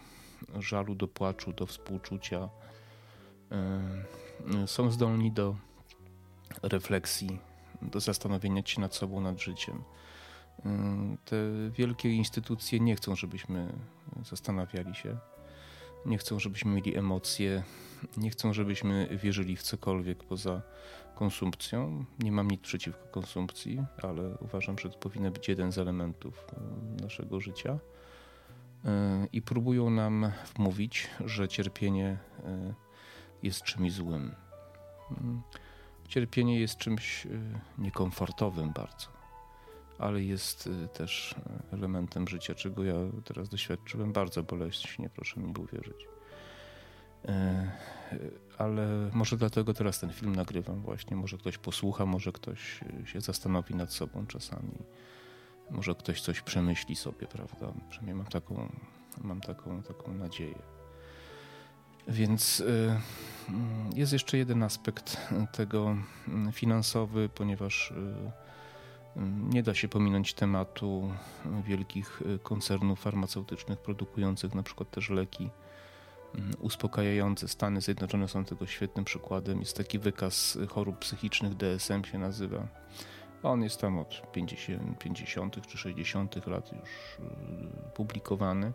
żalu, 0.59 0.95
do 0.95 1.09
płaczu, 1.09 1.53
do 1.53 1.67
współczucia, 1.67 2.49
są 4.67 4.91
zdolni 4.91 5.33
do 5.33 5.57
refleksji, 6.63 7.39
do 7.83 8.01
zastanowienia 8.01 8.63
się 8.67 8.81
nad 8.81 8.95
sobą, 8.95 9.21
nad 9.21 9.41
życiem. 9.41 9.77
Y, 9.77 11.19
te 11.25 11.37
wielkie 11.71 12.13
instytucje 12.13 12.81
nie 12.81 12.97
chcą, 12.97 13.17
żebyśmy 13.17 13.73
zastanawiali 14.25 14.95
się, 14.95 15.17
nie 16.07 16.19
chcą, 16.19 16.39
żebyśmy 16.39 16.73
mieli 16.73 16.97
emocje, 16.97 17.63
nie 18.17 18.31
chcą, 18.31 18.53
żebyśmy 18.53 19.19
wierzyli 19.23 19.57
w 19.57 19.63
cokolwiek 19.63 20.25
poza 20.25 20.63
konsumpcją. 21.15 22.05
Nie 22.19 22.33
mam 22.33 22.51
nic 22.51 22.61
przeciwko 22.61 23.07
konsumpcji, 23.07 23.85
ale 24.03 24.39
uważam, 24.41 24.79
że 24.79 24.91
to 24.91 24.99
powinien 24.99 25.33
być 25.33 25.49
jeden 25.49 25.73
z 25.73 25.79
elementów 25.79 26.47
y, 26.99 27.03
naszego 27.03 27.41
życia. 27.41 27.79
I 29.33 29.43
próbują 29.43 29.91
nam 29.91 30.33
wmówić, 30.55 31.09
że 31.25 31.49
cierpienie 31.49 32.19
jest 33.43 33.63
czymś 33.63 33.93
złym. 33.93 34.35
Mm. 35.11 35.43
Cierpienie 36.09 36.61
jest 36.61 36.77
czymś 36.77 37.27
y, 37.27 37.41
niekomfortowym 37.79 38.73
bardzo, 38.73 39.07
ale 39.99 40.23
jest 40.23 40.67
y, 40.67 40.89
też 40.89 41.33
y, 41.33 41.75
elementem 41.75 42.29
życia, 42.29 42.55
czego 42.55 42.85
ja 42.85 42.95
teraz 43.25 43.49
doświadczyłem 43.49 44.13
bardzo 44.13 44.43
boleśnie, 44.43 45.11
proszę 45.11 45.41
mi 45.41 45.55
uwierzyć. 45.59 46.09
Ale 48.59 49.11
może 49.13 49.37
dlatego 49.37 49.75
teraz 49.75 50.01
ten 50.01 50.13
film 50.13 50.37
nagrywam 50.37 50.83
właśnie. 50.83 51.17
Może 51.17 51.39
ktoś 51.39 51.59
posłucha, 51.59 52.07
może 52.07 52.33
ktoś 52.33 52.81
się 53.05 53.21
zastanowi 53.21 53.75
nad 53.75 53.93
sobą 53.93 54.27
czasami. 54.27 54.73
Może 55.71 55.95
ktoś 55.95 56.21
coś 56.21 56.41
przemyśli 56.41 56.97
sobie, 56.97 57.27
prawda? 57.27 57.73
Przynajmniej 57.89 58.15
mam 58.17 58.27
taką, 58.27 58.73
mam 59.25 59.41
taką, 59.41 59.83
taką 59.83 60.15
nadzieję. 60.15 60.80
Więc 62.11 62.61
y, 62.61 62.65
mm, 63.49 63.91
jest 63.95 64.13
jeszcze 64.13 64.39
jeden 64.39 64.63
aspekt 64.63 65.17
tego 65.53 65.97
mm, 66.29 66.53
finansowy, 66.53 67.29
ponieważ 67.29 67.91
y, 67.91 67.95
mm, 69.17 69.51
nie 69.51 69.63
da 69.63 69.75
się 69.75 69.89
pominąć 69.89 70.35
tematu 70.35 71.13
wielkich 71.65 72.23
y, 72.23 72.39
koncernów 72.39 73.01
farmaceutycznych 73.01 73.79
produkujących 73.79 74.55
na 74.55 74.63
przykład 74.63 74.91
też 74.91 75.11
leki 75.11 75.51
uspokajające. 76.59 77.49
Stany 77.49 77.81
Zjednoczone 77.81 78.29
są 78.29 78.45
tego 78.45 78.67
świetnym 78.67 79.05
przykładem. 79.05 79.61
Jest 79.61 79.77
taki 79.77 79.99
wykaz 79.99 80.59
chorób 80.69 80.99
psychicznych, 80.99 81.55
DSM 81.55 82.05
się 82.05 82.19
nazywa. 82.19 82.69
On 83.43 83.63
jest 83.63 83.81
tam 83.81 83.99
od 83.99 84.33
50, 84.33 84.99
50 84.99 85.67
czy 85.67 85.79
60 85.79 86.47
lat 86.47 86.73
już 86.73 87.17
publikowany. 87.95 88.73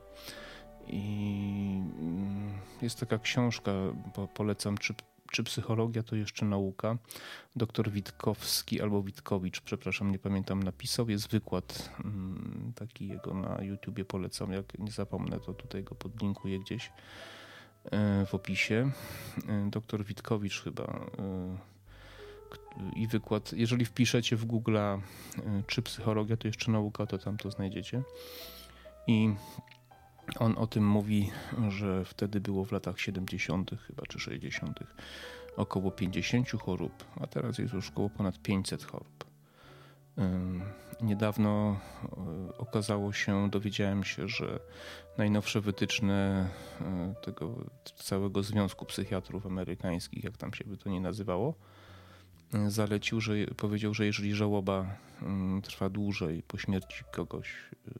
I 0.87 1.81
mm, 1.99 2.53
jest 2.81 2.99
taka 2.99 3.19
książka, 3.19 3.71
bo 4.15 4.27
polecam, 4.27 4.77
czy, 4.77 4.93
czy 5.31 5.43
psychologia 5.43 6.03
to 6.03 6.15
jeszcze 6.15 6.45
nauka. 6.45 6.97
Doktor 7.55 7.91
Witkowski 7.91 8.81
albo 8.81 9.03
Witkowicz, 9.03 9.61
przepraszam, 9.61 10.11
nie 10.11 10.19
pamiętam, 10.19 10.63
napisał. 10.63 11.09
Jest 11.09 11.31
wykład 11.31 11.89
mm, 12.05 12.73
taki 12.75 13.07
jego 13.07 13.33
na 13.33 13.63
YouTubie, 13.63 14.05
polecam. 14.05 14.51
Jak 14.51 14.79
nie 14.79 14.91
zapomnę, 14.91 15.39
to 15.39 15.53
tutaj 15.53 15.83
go 15.83 15.95
podlinkuję 15.95 16.59
gdzieś 16.59 16.91
e, 17.91 18.25
w 18.25 18.35
opisie. 18.35 18.91
E, 19.47 19.69
doktor 19.69 20.05
Witkowicz 20.05 20.63
chyba 20.63 20.83
e, 20.83 21.75
i 22.95 23.07
wykład. 23.07 23.53
Jeżeli 23.53 23.85
wpiszecie 23.85 24.35
w 24.35 24.45
Google 24.45 24.77
czy 25.67 25.81
psychologia, 25.81 26.37
to 26.37 26.47
jeszcze 26.47 26.71
nauka, 26.71 27.05
to 27.05 27.17
tam 27.17 27.37
to 27.37 27.51
znajdziecie. 27.51 28.03
I 29.07 29.35
on 30.39 30.57
o 30.57 30.67
tym 30.67 30.87
mówi, 30.87 31.31
że 31.69 32.05
wtedy 32.05 32.39
było 32.39 32.65
w 32.65 32.71
latach 32.71 32.99
70. 32.99 33.71
chyba 33.87 34.03
czy 34.09 34.19
60. 34.19 34.79
około 35.57 35.91
50 35.91 36.51
chorób, 36.51 37.05
a 37.21 37.27
teraz 37.27 37.57
jest 37.57 37.73
już 37.73 37.89
około 37.89 38.09
ponad 38.09 38.39
500 38.39 38.83
chorób. 38.83 39.25
Niedawno 41.01 41.79
e, 42.03 42.57
okazało 42.57 43.13
się, 43.13 43.49
dowiedziałem 43.49 44.03
się, 44.03 44.27
że 44.27 44.59
najnowsze 45.17 45.61
wytyczne 45.61 46.49
e, 46.81 47.15
tego 47.21 47.55
całego 47.95 48.43
Związku 48.43 48.85
Psychiatrów 48.85 49.45
Amerykańskich, 49.45 50.23
jak 50.23 50.37
tam 50.37 50.53
się 50.53 50.63
by 50.63 50.77
to 50.77 50.89
nie 50.89 51.01
nazywało, 51.01 51.53
zalecił, 52.67 53.21
że 53.21 53.33
powiedział, 53.57 53.93
że 53.93 54.05
jeżeli 54.05 54.35
żałoba 54.35 54.97
trwa 55.63 55.89
dłużej 55.89 56.43
po 56.43 56.57
śmierci 56.57 57.03
kogoś, 57.11 57.53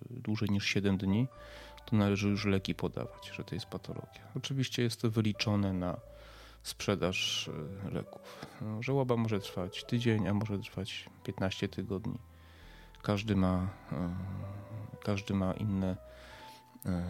dłużej 0.09 0.49
niż 0.49 0.65
7 0.65 0.97
dni, 0.97 1.27
to 1.85 1.95
należy 1.95 2.29
już 2.29 2.45
leki 2.45 2.75
podawać, 2.75 3.31
że 3.33 3.43
to 3.43 3.55
jest 3.55 3.65
patologia. 3.65 4.21
Oczywiście 4.35 4.83
jest 4.83 5.01
to 5.01 5.09
wyliczone 5.09 5.73
na 5.73 5.97
sprzedaż 6.65 7.49
e, 7.85 7.89
leków. 7.89 8.45
No, 8.61 8.83
żałoba 8.83 9.17
może 9.17 9.39
trwać 9.39 9.83
tydzień, 9.83 10.27
a 10.27 10.33
może 10.33 10.59
trwać 10.59 11.09
15 11.23 11.67
tygodni. 11.67 12.19
Każdy 13.01 13.35
ma, 13.35 13.69
e, 13.91 14.15
każdy 15.03 15.33
ma 15.33 15.53
inne 15.53 15.97
e, 16.85 17.03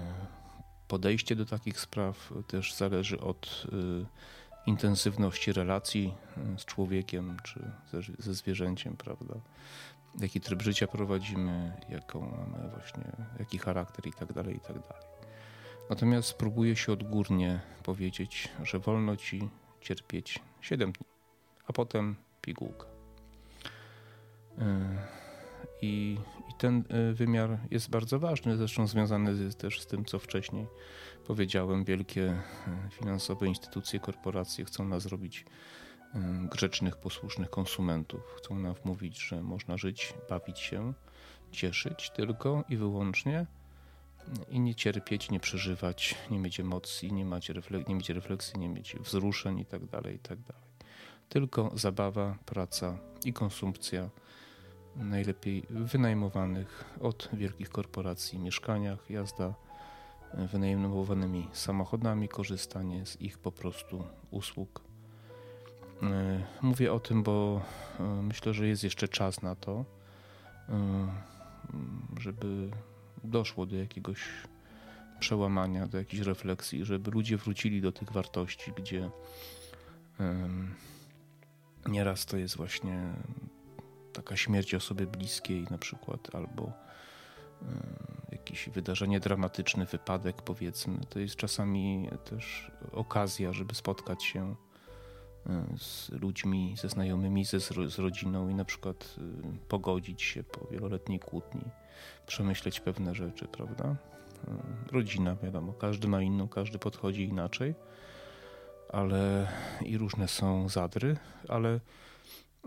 podejście 0.87 1.35
do 1.35 1.45
takich 1.45 1.79
spraw. 1.79 2.33
Też 2.47 2.73
zależy 2.73 3.19
od 3.19 3.67
intensywności 4.65 5.53
relacji 5.53 6.13
z 6.57 6.65
człowiekiem 6.65 7.37
czy 7.43 7.71
ze, 7.91 8.01
ze 8.19 8.33
zwierzęciem, 8.33 8.97
prawda? 8.97 9.35
Jaki 10.19 10.41
tryb 10.41 10.61
życia 10.61 10.87
prowadzimy, 10.87 11.73
jaką 11.89 12.19
mamy 12.19 12.69
właśnie, 12.69 13.03
jaki 13.39 13.57
charakter 13.57 14.07
i 14.07 14.13
tak 14.13 14.33
dalej, 14.33 14.55
i 14.55 14.59
tak 14.59 14.79
dalej. 14.79 15.05
Natomiast 15.89 16.27
spróbuję 16.27 16.75
się 16.75 16.93
odgórnie 16.93 17.59
powiedzieć, 17.83 18.49
że 18.63 18.79
wolno 18.79 19.17
ci 19.17 19.49
cierpieć 19.81 20.39
7 20.61 20.91
dni, 20.91 21.07
a 21.67 21.73
potem 21.73 22.15
pigułka. 22.41 22.85
I, 25.81 26.17
I, 26.49 26.53
ten 26.57 26.83
wymiar 27.13 27.57
jest 27.71 27.89
bardzo 27.89 28.19
ważny, 28.19 28.57
zresztą 28.57 28.87
związany 28.87 29.43
jest 29.43 29.59
też 29.59 29.81
z 29.81 29.87
tym, 29.87 30.05
co 30.05 30.19
wcześniej 30.19 30.67
powiedziałem. 31.27 31.83
Wielkie 31.83 32.41
finansowe 32.91 33.47
instytucje, 33.47 33.99
korporacje 33.99 34.65
chcą 34.65 34.85
nas 34.85 35.03
zrobić 35.03 35.45
grzecznych, 36.51 36.97
posłusznych 36.97 37.49
konsumentów. 37.49 38.21
Chcą 38.37 38.59
nam 38.59 38.73
wmówić, 38.73 39.19
że 39.19 39.41
można 39.41 39.77
żyć, 39.77 40.13
bawić 40.29 40.59
się, 40.59 40.93
cieszyć 41.51 42.09
tylko 42.09 42.63
i 42.69 42.77
wyłącznie 42.77 43.45
i 44.49 44.59
nie 44.59 44.75
cierpieć, 44.75 45.31
nie 45.31 45.39
przeżywać, 45.39 46.15
nie 46.31 46.39
mieć 46.39 46.59
emocji, 46.59 47.13
nie, 47.13 47.25
nie 47.87 47.95
mieć 47.95 48.09
refleksji, 48.09 48.59
nie 48.59 48.69
mieć 48.69 48.95
wzruszeń 48.95 49.59
itd., 49.59 49.87
tak 49.87 50.05
itd. 50.05 50.43
Tak 50.47 50.55
tylko 51.29 51.71
zabawa, 51.73 52.37
praca 52.45 52.97
i 53.25 53.33
konsumpcja 53.33 54.09
najlepiej 54.95 55.63
wynajmowanych 55.69 56.85
od 57.01 57.29
wielkich 57.33 57.69
korporacji 57.69 58.39
mieszkaniach, 58.39 59.09
jazda 59.09 59.53
wynajmowanymi 60.33 61.47
samochodami, 61.53 62.27
korzystanie 62.27 63.05
z 63.05 63.21
ich 63.21 63.37
po 63.37 63.51
prostu 63.51 64.03
usług 64.31 64.84
mówię 66.61 66.93
o 66.93 66.99
tym, 66.99 67.23
bo 67.23 67.61
e, 67.99 68.03
myślę, 68.03 68.53
że 68.53 68.67
jest 68.67 68.83
jeszcze 68.83 69.07
czas 69.07 69.41
na 69.41 69.55
to, 69.55 69.85
e, 70.69 71.07
żeby 72.19 72.71
doszło 73.23 73.65
do 73.65 73.75
jakiegoś 73.75 74.19
przełamania, 75.19 75.87
do 75.87 75.97
jakiejś 75.97 76.23
refleksji, 76.23 76.85
żeby 76.85 77.11
ludzie 77.11 77.37
wrócili 77.37 77.81
do 77.81 77.91
tych 77.91 78.11
wartości, 78.11 78.71
gdzie 78.75 79.09
nieraz 81.87 82.25
to 82.25 82.37
jest 82.37 82.57
właśnie 82.57 83.13
taka 84.13 84.37
śmierć 84.37 84.73
osoby 84.73 85.07
bliskiej 85.07 85.67
na 85.71 85.77
przykład, 85.77 86.35
albo 86.35 86.71
jakieś 88.31 88.69
wydarzenie 88.69 89.19
dramatyczny, 89.19 89.85
wypadek 89.85 90.41
powiedzmy. 90.41 90.97
To 91.09 91.19
jest 91.19 91.35
czasami 91.35 92.09
też 92.25 92.71
okazja, 92.91 93.53
żeby 93.53 93.75
spotkać 93.75 94.23
się 94.23 94.55
z 95.77 96.09
ludźmi, 96.09 96.75
ze 96.77 96.89
znajomymi, 96.89 97.45
ze, 97.45 97.59
z 97.89 97.99
rodziną 97.99 98.49
i 98.49 98.55
na 98.55 98.65
przykład 98.65 99.15
y, 99.17 99.67
pogodzić 99.67 100.21
się 100.21 100.43
po 100.43 100.67
wieloletniej 100.67 101.19
kłótni, 101.19 101.61
przemyśleć 102.27 102.79
pewne 102.79 103.15
rzeczy, 103.15 103.47
prawda? 103.47 103.95
Y, 104.87 104.91
rodzina, 104.91 105.35
wiadomo, 105.35 105.73
każdy 105.73 106.07
ma 106.07 106.21
inną, 106.21 106.47
każdy 106.47 106.79
podchodzi 106.79 107.23
inaczej, 107.23 107.75
ale 108.89 109.47
i 109.85 109.97
różne 109.97 110.27
są 110.27 110.69
zadry, 110.69 111.17
ale 111.47 111.79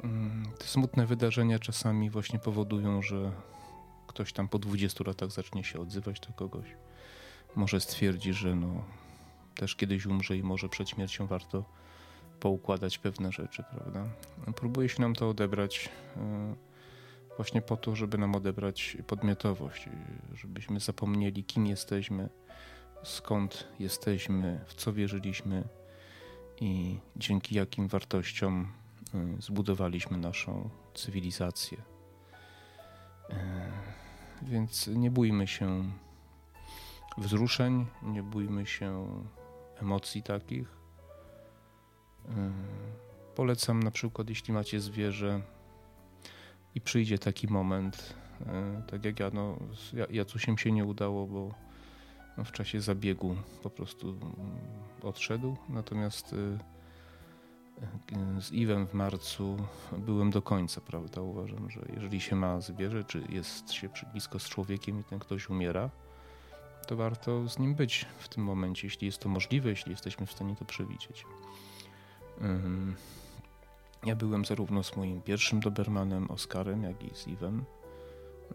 mm, 0.03 0.47
te 0.59 0.65
smutne 0.65 1.07
wydarzenia 1.07 1.59
czasami 1.59 2.11
właśnie 2.11 2.39
powodują, 2.39 3.03
że 3.03 3.33
ktoś 4.07 4.33
tam 4.33 4.49
po 4.49 4.59
20 4.59 5.05
latach 5.07 5.31
zacznie 5.31 5.65
się 5.65 5.81
odzywać 5.81 6.21
do 6.21 6.33
kogoś. 6.33 6.67
Może 7.57 7.81
stwierdzi, 7.81 8.33
że 8.33 8.55
no, 8.55 8.85
też 9.55 9.77
kiedyś 9.77 10.07
umrze 10.07 10.37
i 10.37 10.43
może 10.43 10.69
przed 10.69 10.91
śmiercią 10.91 11.27
warto 11.27 11.65
poukładać 12.41 12.99
pewne 12.99 13.33
rzeczy, 13.33 13.65
prawda? 13.71 14.07
Próbuje 14.57 14.89
się 14.89 15.03
nam 15.03 15.15
to 15.15 15.29
odebrać 15.29 15.89
e, 16.17 16.55
właśnie 17.37 17.63
po 17.63 17.77
to, 17.77 17.97
żeby 17.97 18.19
nam 18.19 18.35
odebrać 18.35 18.97
podmiotowość, 19.07 19.89
żebyśmy 20.35 20.81
zapomnieli, 20.81 21.45
kim 21.45 21.67
jesteśmy, 21.67 22.29
skąd 23.03 23.69
jesteśmy, 23.79 24.61
w 24.67 24.75
co 24.75 24.93
wierzyliśmy 24.93 25.69
i 26.61 26.99
dzięki 27.17 27.55
jakim 27.55 27.89
wartościom 27.89 28.73
e, 29.15 29.43
zbudowaliśmy 29.43 30.19
naszą 30.19 30.71
cywilizację. 30.95 31.79
E, 33.31 33.71
więc 34.43 34.87
nie 34.87 35.11
bójmy 35.11 35.47
się 35.47 35.91
wzruszeń, 37.19 37.87
nie 38.03 38.23
bójmy 38.23 38.67
się 38.67 39.23
emocji 39.81 40.23
takich, 40.23 40.79
Polecam 43.35 43.83
na 43.83 43.91
przykład, 43.91 44.29
jeśli 44.29 44.55
macie 44.55 44.81
zwierzę 44.81 45.41
i 46.75 46.81
przyjdzie 46.81 47.19
taki 47.19 47.49
moment, 47.49 48.15
e, 48.47 48.83
tak 48.91 49.05
jak 49.05 49.21
ja, 49.21 49.31
no, 49.35 49.59
Jacusiem 50.11 50.59
się 50.59 50.73
nie 50.73 50.85
udało, 50.85 51.27
bo 51.27 51.55
w 52.45 52.53
czasie 52.53 52.81
zabiegu 52.81 53.37
po 53.63 53.71
prostu 53.71 54.09
mm, 54.09 54.33
odszedł, 55.03 55.57
natomiast 55.69 56.33
e, 56.33 56.37
e, 58.37 58.43
z 58.43 58.53
Iwem 58.53 58.87
w 58.87 58.95
marcu 58.95 59.57
byłem 59.99 60.31
do 60.31 60.43
końca, 60.43 60.81
prawda? 60.81 61.21
Uważam, 61.21 61.71
że 61.71 61.81
jeżeli 61.95 62.21
się 62.21 62.37
ma 62.37 62.61
zwierzę, 62.61 63.05
czy 63.05 63.23
jest 63.29 63.73
się 63.73 63.89
blisko 64.13 64.39
z 64.39 64.49
człowiekiem 64.49 65.01
i 65.01 65.05
ten 65.05 65.19
ktoś 65.19 65.51
umiera, 65.51 65.91
to 66.87 66.97
warto 66.97 67.49
z 67.49 67.59
nim 67.59 67.75
być 67.75 68.07
w 68.19 68.29
tym 68.29 68.45
momencie, 68.45 68.87
jeśli 68.87 69.07
jest 69.07 69.19
to 69.19 69.29
możliwe, 69.29 69.71
jeśli 69.71 69.91
jesteśmy 69.91 70.27
w 70.27 70.33
stanie 70.33 70.57
to 70.57 70.65
przewidzieć. 70.65 71.25
Ja 74.05 74.17
byłem 74.17 74.45
zarówno 74.45 74.83
z 74.83 74.97
moim 74.97 75.23
pierwszym 75.23 75.61
Dobermanem, 75.61 76.31
Oskarem, 76.31 76.83
jak 76.83 77.03
i 77.03 77.15
z 77.15 77.27
Iwem. 77.27 77.65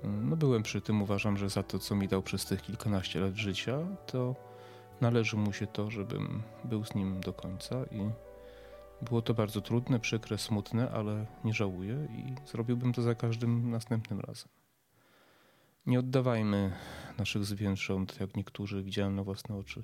No 0.04 0.36
byłem 0.36 0.64
przy 0.64 0.82
tym, 0.82 1.02
uważam, 1.02 1.38
że 1.38 1.50
za 1.50 1.64
to, 1.64 1.80
co 1.80 1.96
mi 1.96 2.08
dał 2.08 2.22
przez 2.22 2.46
tych 2.46 2.62
kilkanaście 2.62 3.20
lat 3.20 3.36
życia, 3.36 3.80
to 4.08 4.36
należy 5.02 5.38
mu 5.38 5.54
się 5.54 5.68
to, 5.68 5.92
żebym 5.92 6.44
był 6.64 6.86
z 6.86 6.96
nim 6.96 7.22
do 7.22 7.34
końca 7.34 7.76
i 7.92 8.10
było 9.06 9.22
to 9.22 9.34
bardzo 9.34 9.62
trudne, 9.62 10.00
przykre, 10.00 10.38
smutne, 10.38 10.92
ale 10.92 11.26
nie 11.44 11.54
żałuję 11.54 12.08
i 12.12 12.48
zrobiłbym 12.48 12.94
to 12.94 13.02
za 13.02 13.16
każdym 13.16 13.72
następnym 13.72 14.20
razem. 14.20 14.50
Nie 15.86 16.00
oddawajmy 16.00 16.72
naszych 17.18 17.46
zwierząt, 17.46 18.20
jak 18.20 18.36
niektórzy 18.36 18.84
widziałem 18.84 19.16
na 19.16 19.24
własne 19.24 19.56
oczy, 19.56 19.84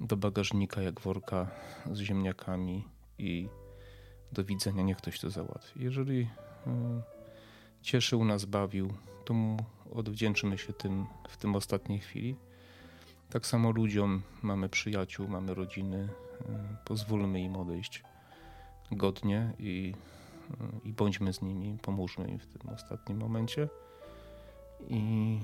do 0.00 0.16
bagażnika 0.16 0.82
jak 0.82 1.00
worka 1.00 1.50
z 1.92 1.98
ziemniakami 1.98 2.93
i 3.18 3.48
do 4.32 4.44
widzenia 4.44 4.82
niech 4.82 4.96
ktoś 4.96 5.20
to 5.20 5.30
załatwi. 5.30 5.84
Jeżeli 5.84 6.20
y, 6.20 6.28
cieszył 7.82 8.24
nas, 8.24 8.44
bawił, 8.44 8.92
to 9.24 9.34
mu 9.34 9.56
odwdzięczymy 9.94 10.58
się 10.58 10.72
tym 10.72 11.06
w 11.28 11.36
tym 11.36 11.56
ostatniej 11.56 11.98
chwili. 11.98 12.36
Tak 13.30 13.46
samo 13.46 13.70
ludziom, 13.70 14.22
mamy 14.42 14.68
przyjaciół, 14.68 15.28
mamy 15.28 15.54
rodziny, 15.54 15.98
y, 15.98 16.44
pozwólmy 16.84 17.40
im 17.40 17.56
odejść 17.56 18.02
godnie 18.92 19.52
i, 19.58 19.94
y, 20.84 20.88
i 20.88 20.92
bądźmy 20.92 21.32
z 21.32 21.42
nimi, 21.42 21.78
pomóżmy 21.82 22.28
im 22.28 22.38
w 22.38 22.46
tym 22.46 22.68
ostatnim 22.68 23.18
momencie. 23.18 23.68
I 24.88 25.40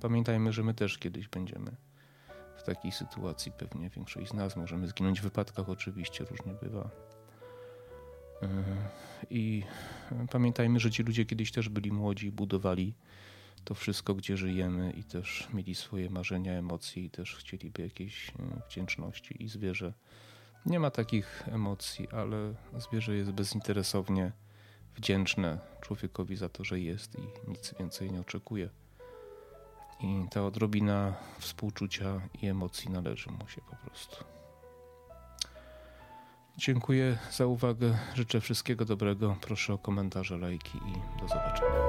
pamiętajmy, 0.00 0.52
że 0.52 0.62
my 0.62 0.74
też 0.74 0.98
kiedyś 0.98 1.28
będziemy 1.28 1.76
w 2.60 2.62
takiej 2.62 2.92
sytuacji 2.92 3.52
pewnie 3.52 3.90
większość 3.90 4.30
z 4.30 4.34
nas 4.34 4.56
możemy 4.56 4.88
zginąć 4.88 5.20
w 5.20 5.22
wypadkach, 5.22 5.68
oczywiście 5.68 6.24
różnie 6.24 6.52
bywa. 6.62 6.90
E, 8.42 8.48
I 9.30 9.62
pamiętajmy, 10.30 10.80
że 10.80 10.90
ci 10.90 11.02
ludzie 11.02 11.24
kiedyś 11.24 11.52
też 11.52 11.68
byli 11.68 11.92
młodzi, 11.92 12.32
budowali 12.32 12.94
to 13.64 13.74
wszystko, 13.74 14.14
gdzie 14.14 14.36
żyjemy 14.36 14.92
i 14.92 15.04
też 15.04 15.48
mieli 15.52 15.74
swoje 15.74 16.10
marzenia, 16.10 16.52
emocje 16.52 17.04
i 17.04 17.10
też 17.10 17.36
chcieliby 17.36 17.82
jakiejś 17.82 18.28
e, 18.28 18.32
wdzięczności. 18.68 19.42
I 19.42 19.48
zwierzę 19.48 19.92
nie 20.66 20.80
ma 20.80 20.90
takich 20.90 21.48
emocji, 21.48 22.08
ale 22.12 22.54
zwierzę 22.78 23.14
jest 23.14 23.30
bezinteresownie 23.30 24.32
wdzięczne 24.96 25.58
człowiekowi 25.80 26.36
za 26.36 26.48
to, 26.48 26.64
że 26.64 26.80
jest 26.80 27.16
i 27.18 27.50
nic 27.50 27.74
więcej 27.78 28.12
nie 28.12 28.20
oczekuje. 28.20 28.70
I 30.02 30.28
ta 30.30 30.44
odrobina 30.44 31.14
współczucia 31.38 32.20
i 32.42 32.46
emocji 32.46 32.90
należy 32.90 33.30
mu 33.30 33.48
się 33.48 33.60
po 33.60 33.76
prostu. 33.76 34.24
Dziękuję 36.56 37.18
za 37.30 37.46
uwagę. 37.46 37.98
Życzę 38.14 38.40
wszystkiego 38.40 38.84
dobrego. 38.84 39.36
Proszę 39.40 39.74
o 39.74 39.78
komentarze, 39.78 40.38
lajki 40.38 40.78
i 40.78 41.20
do 41.20 41.28
zobaczenia. 41.28 41.80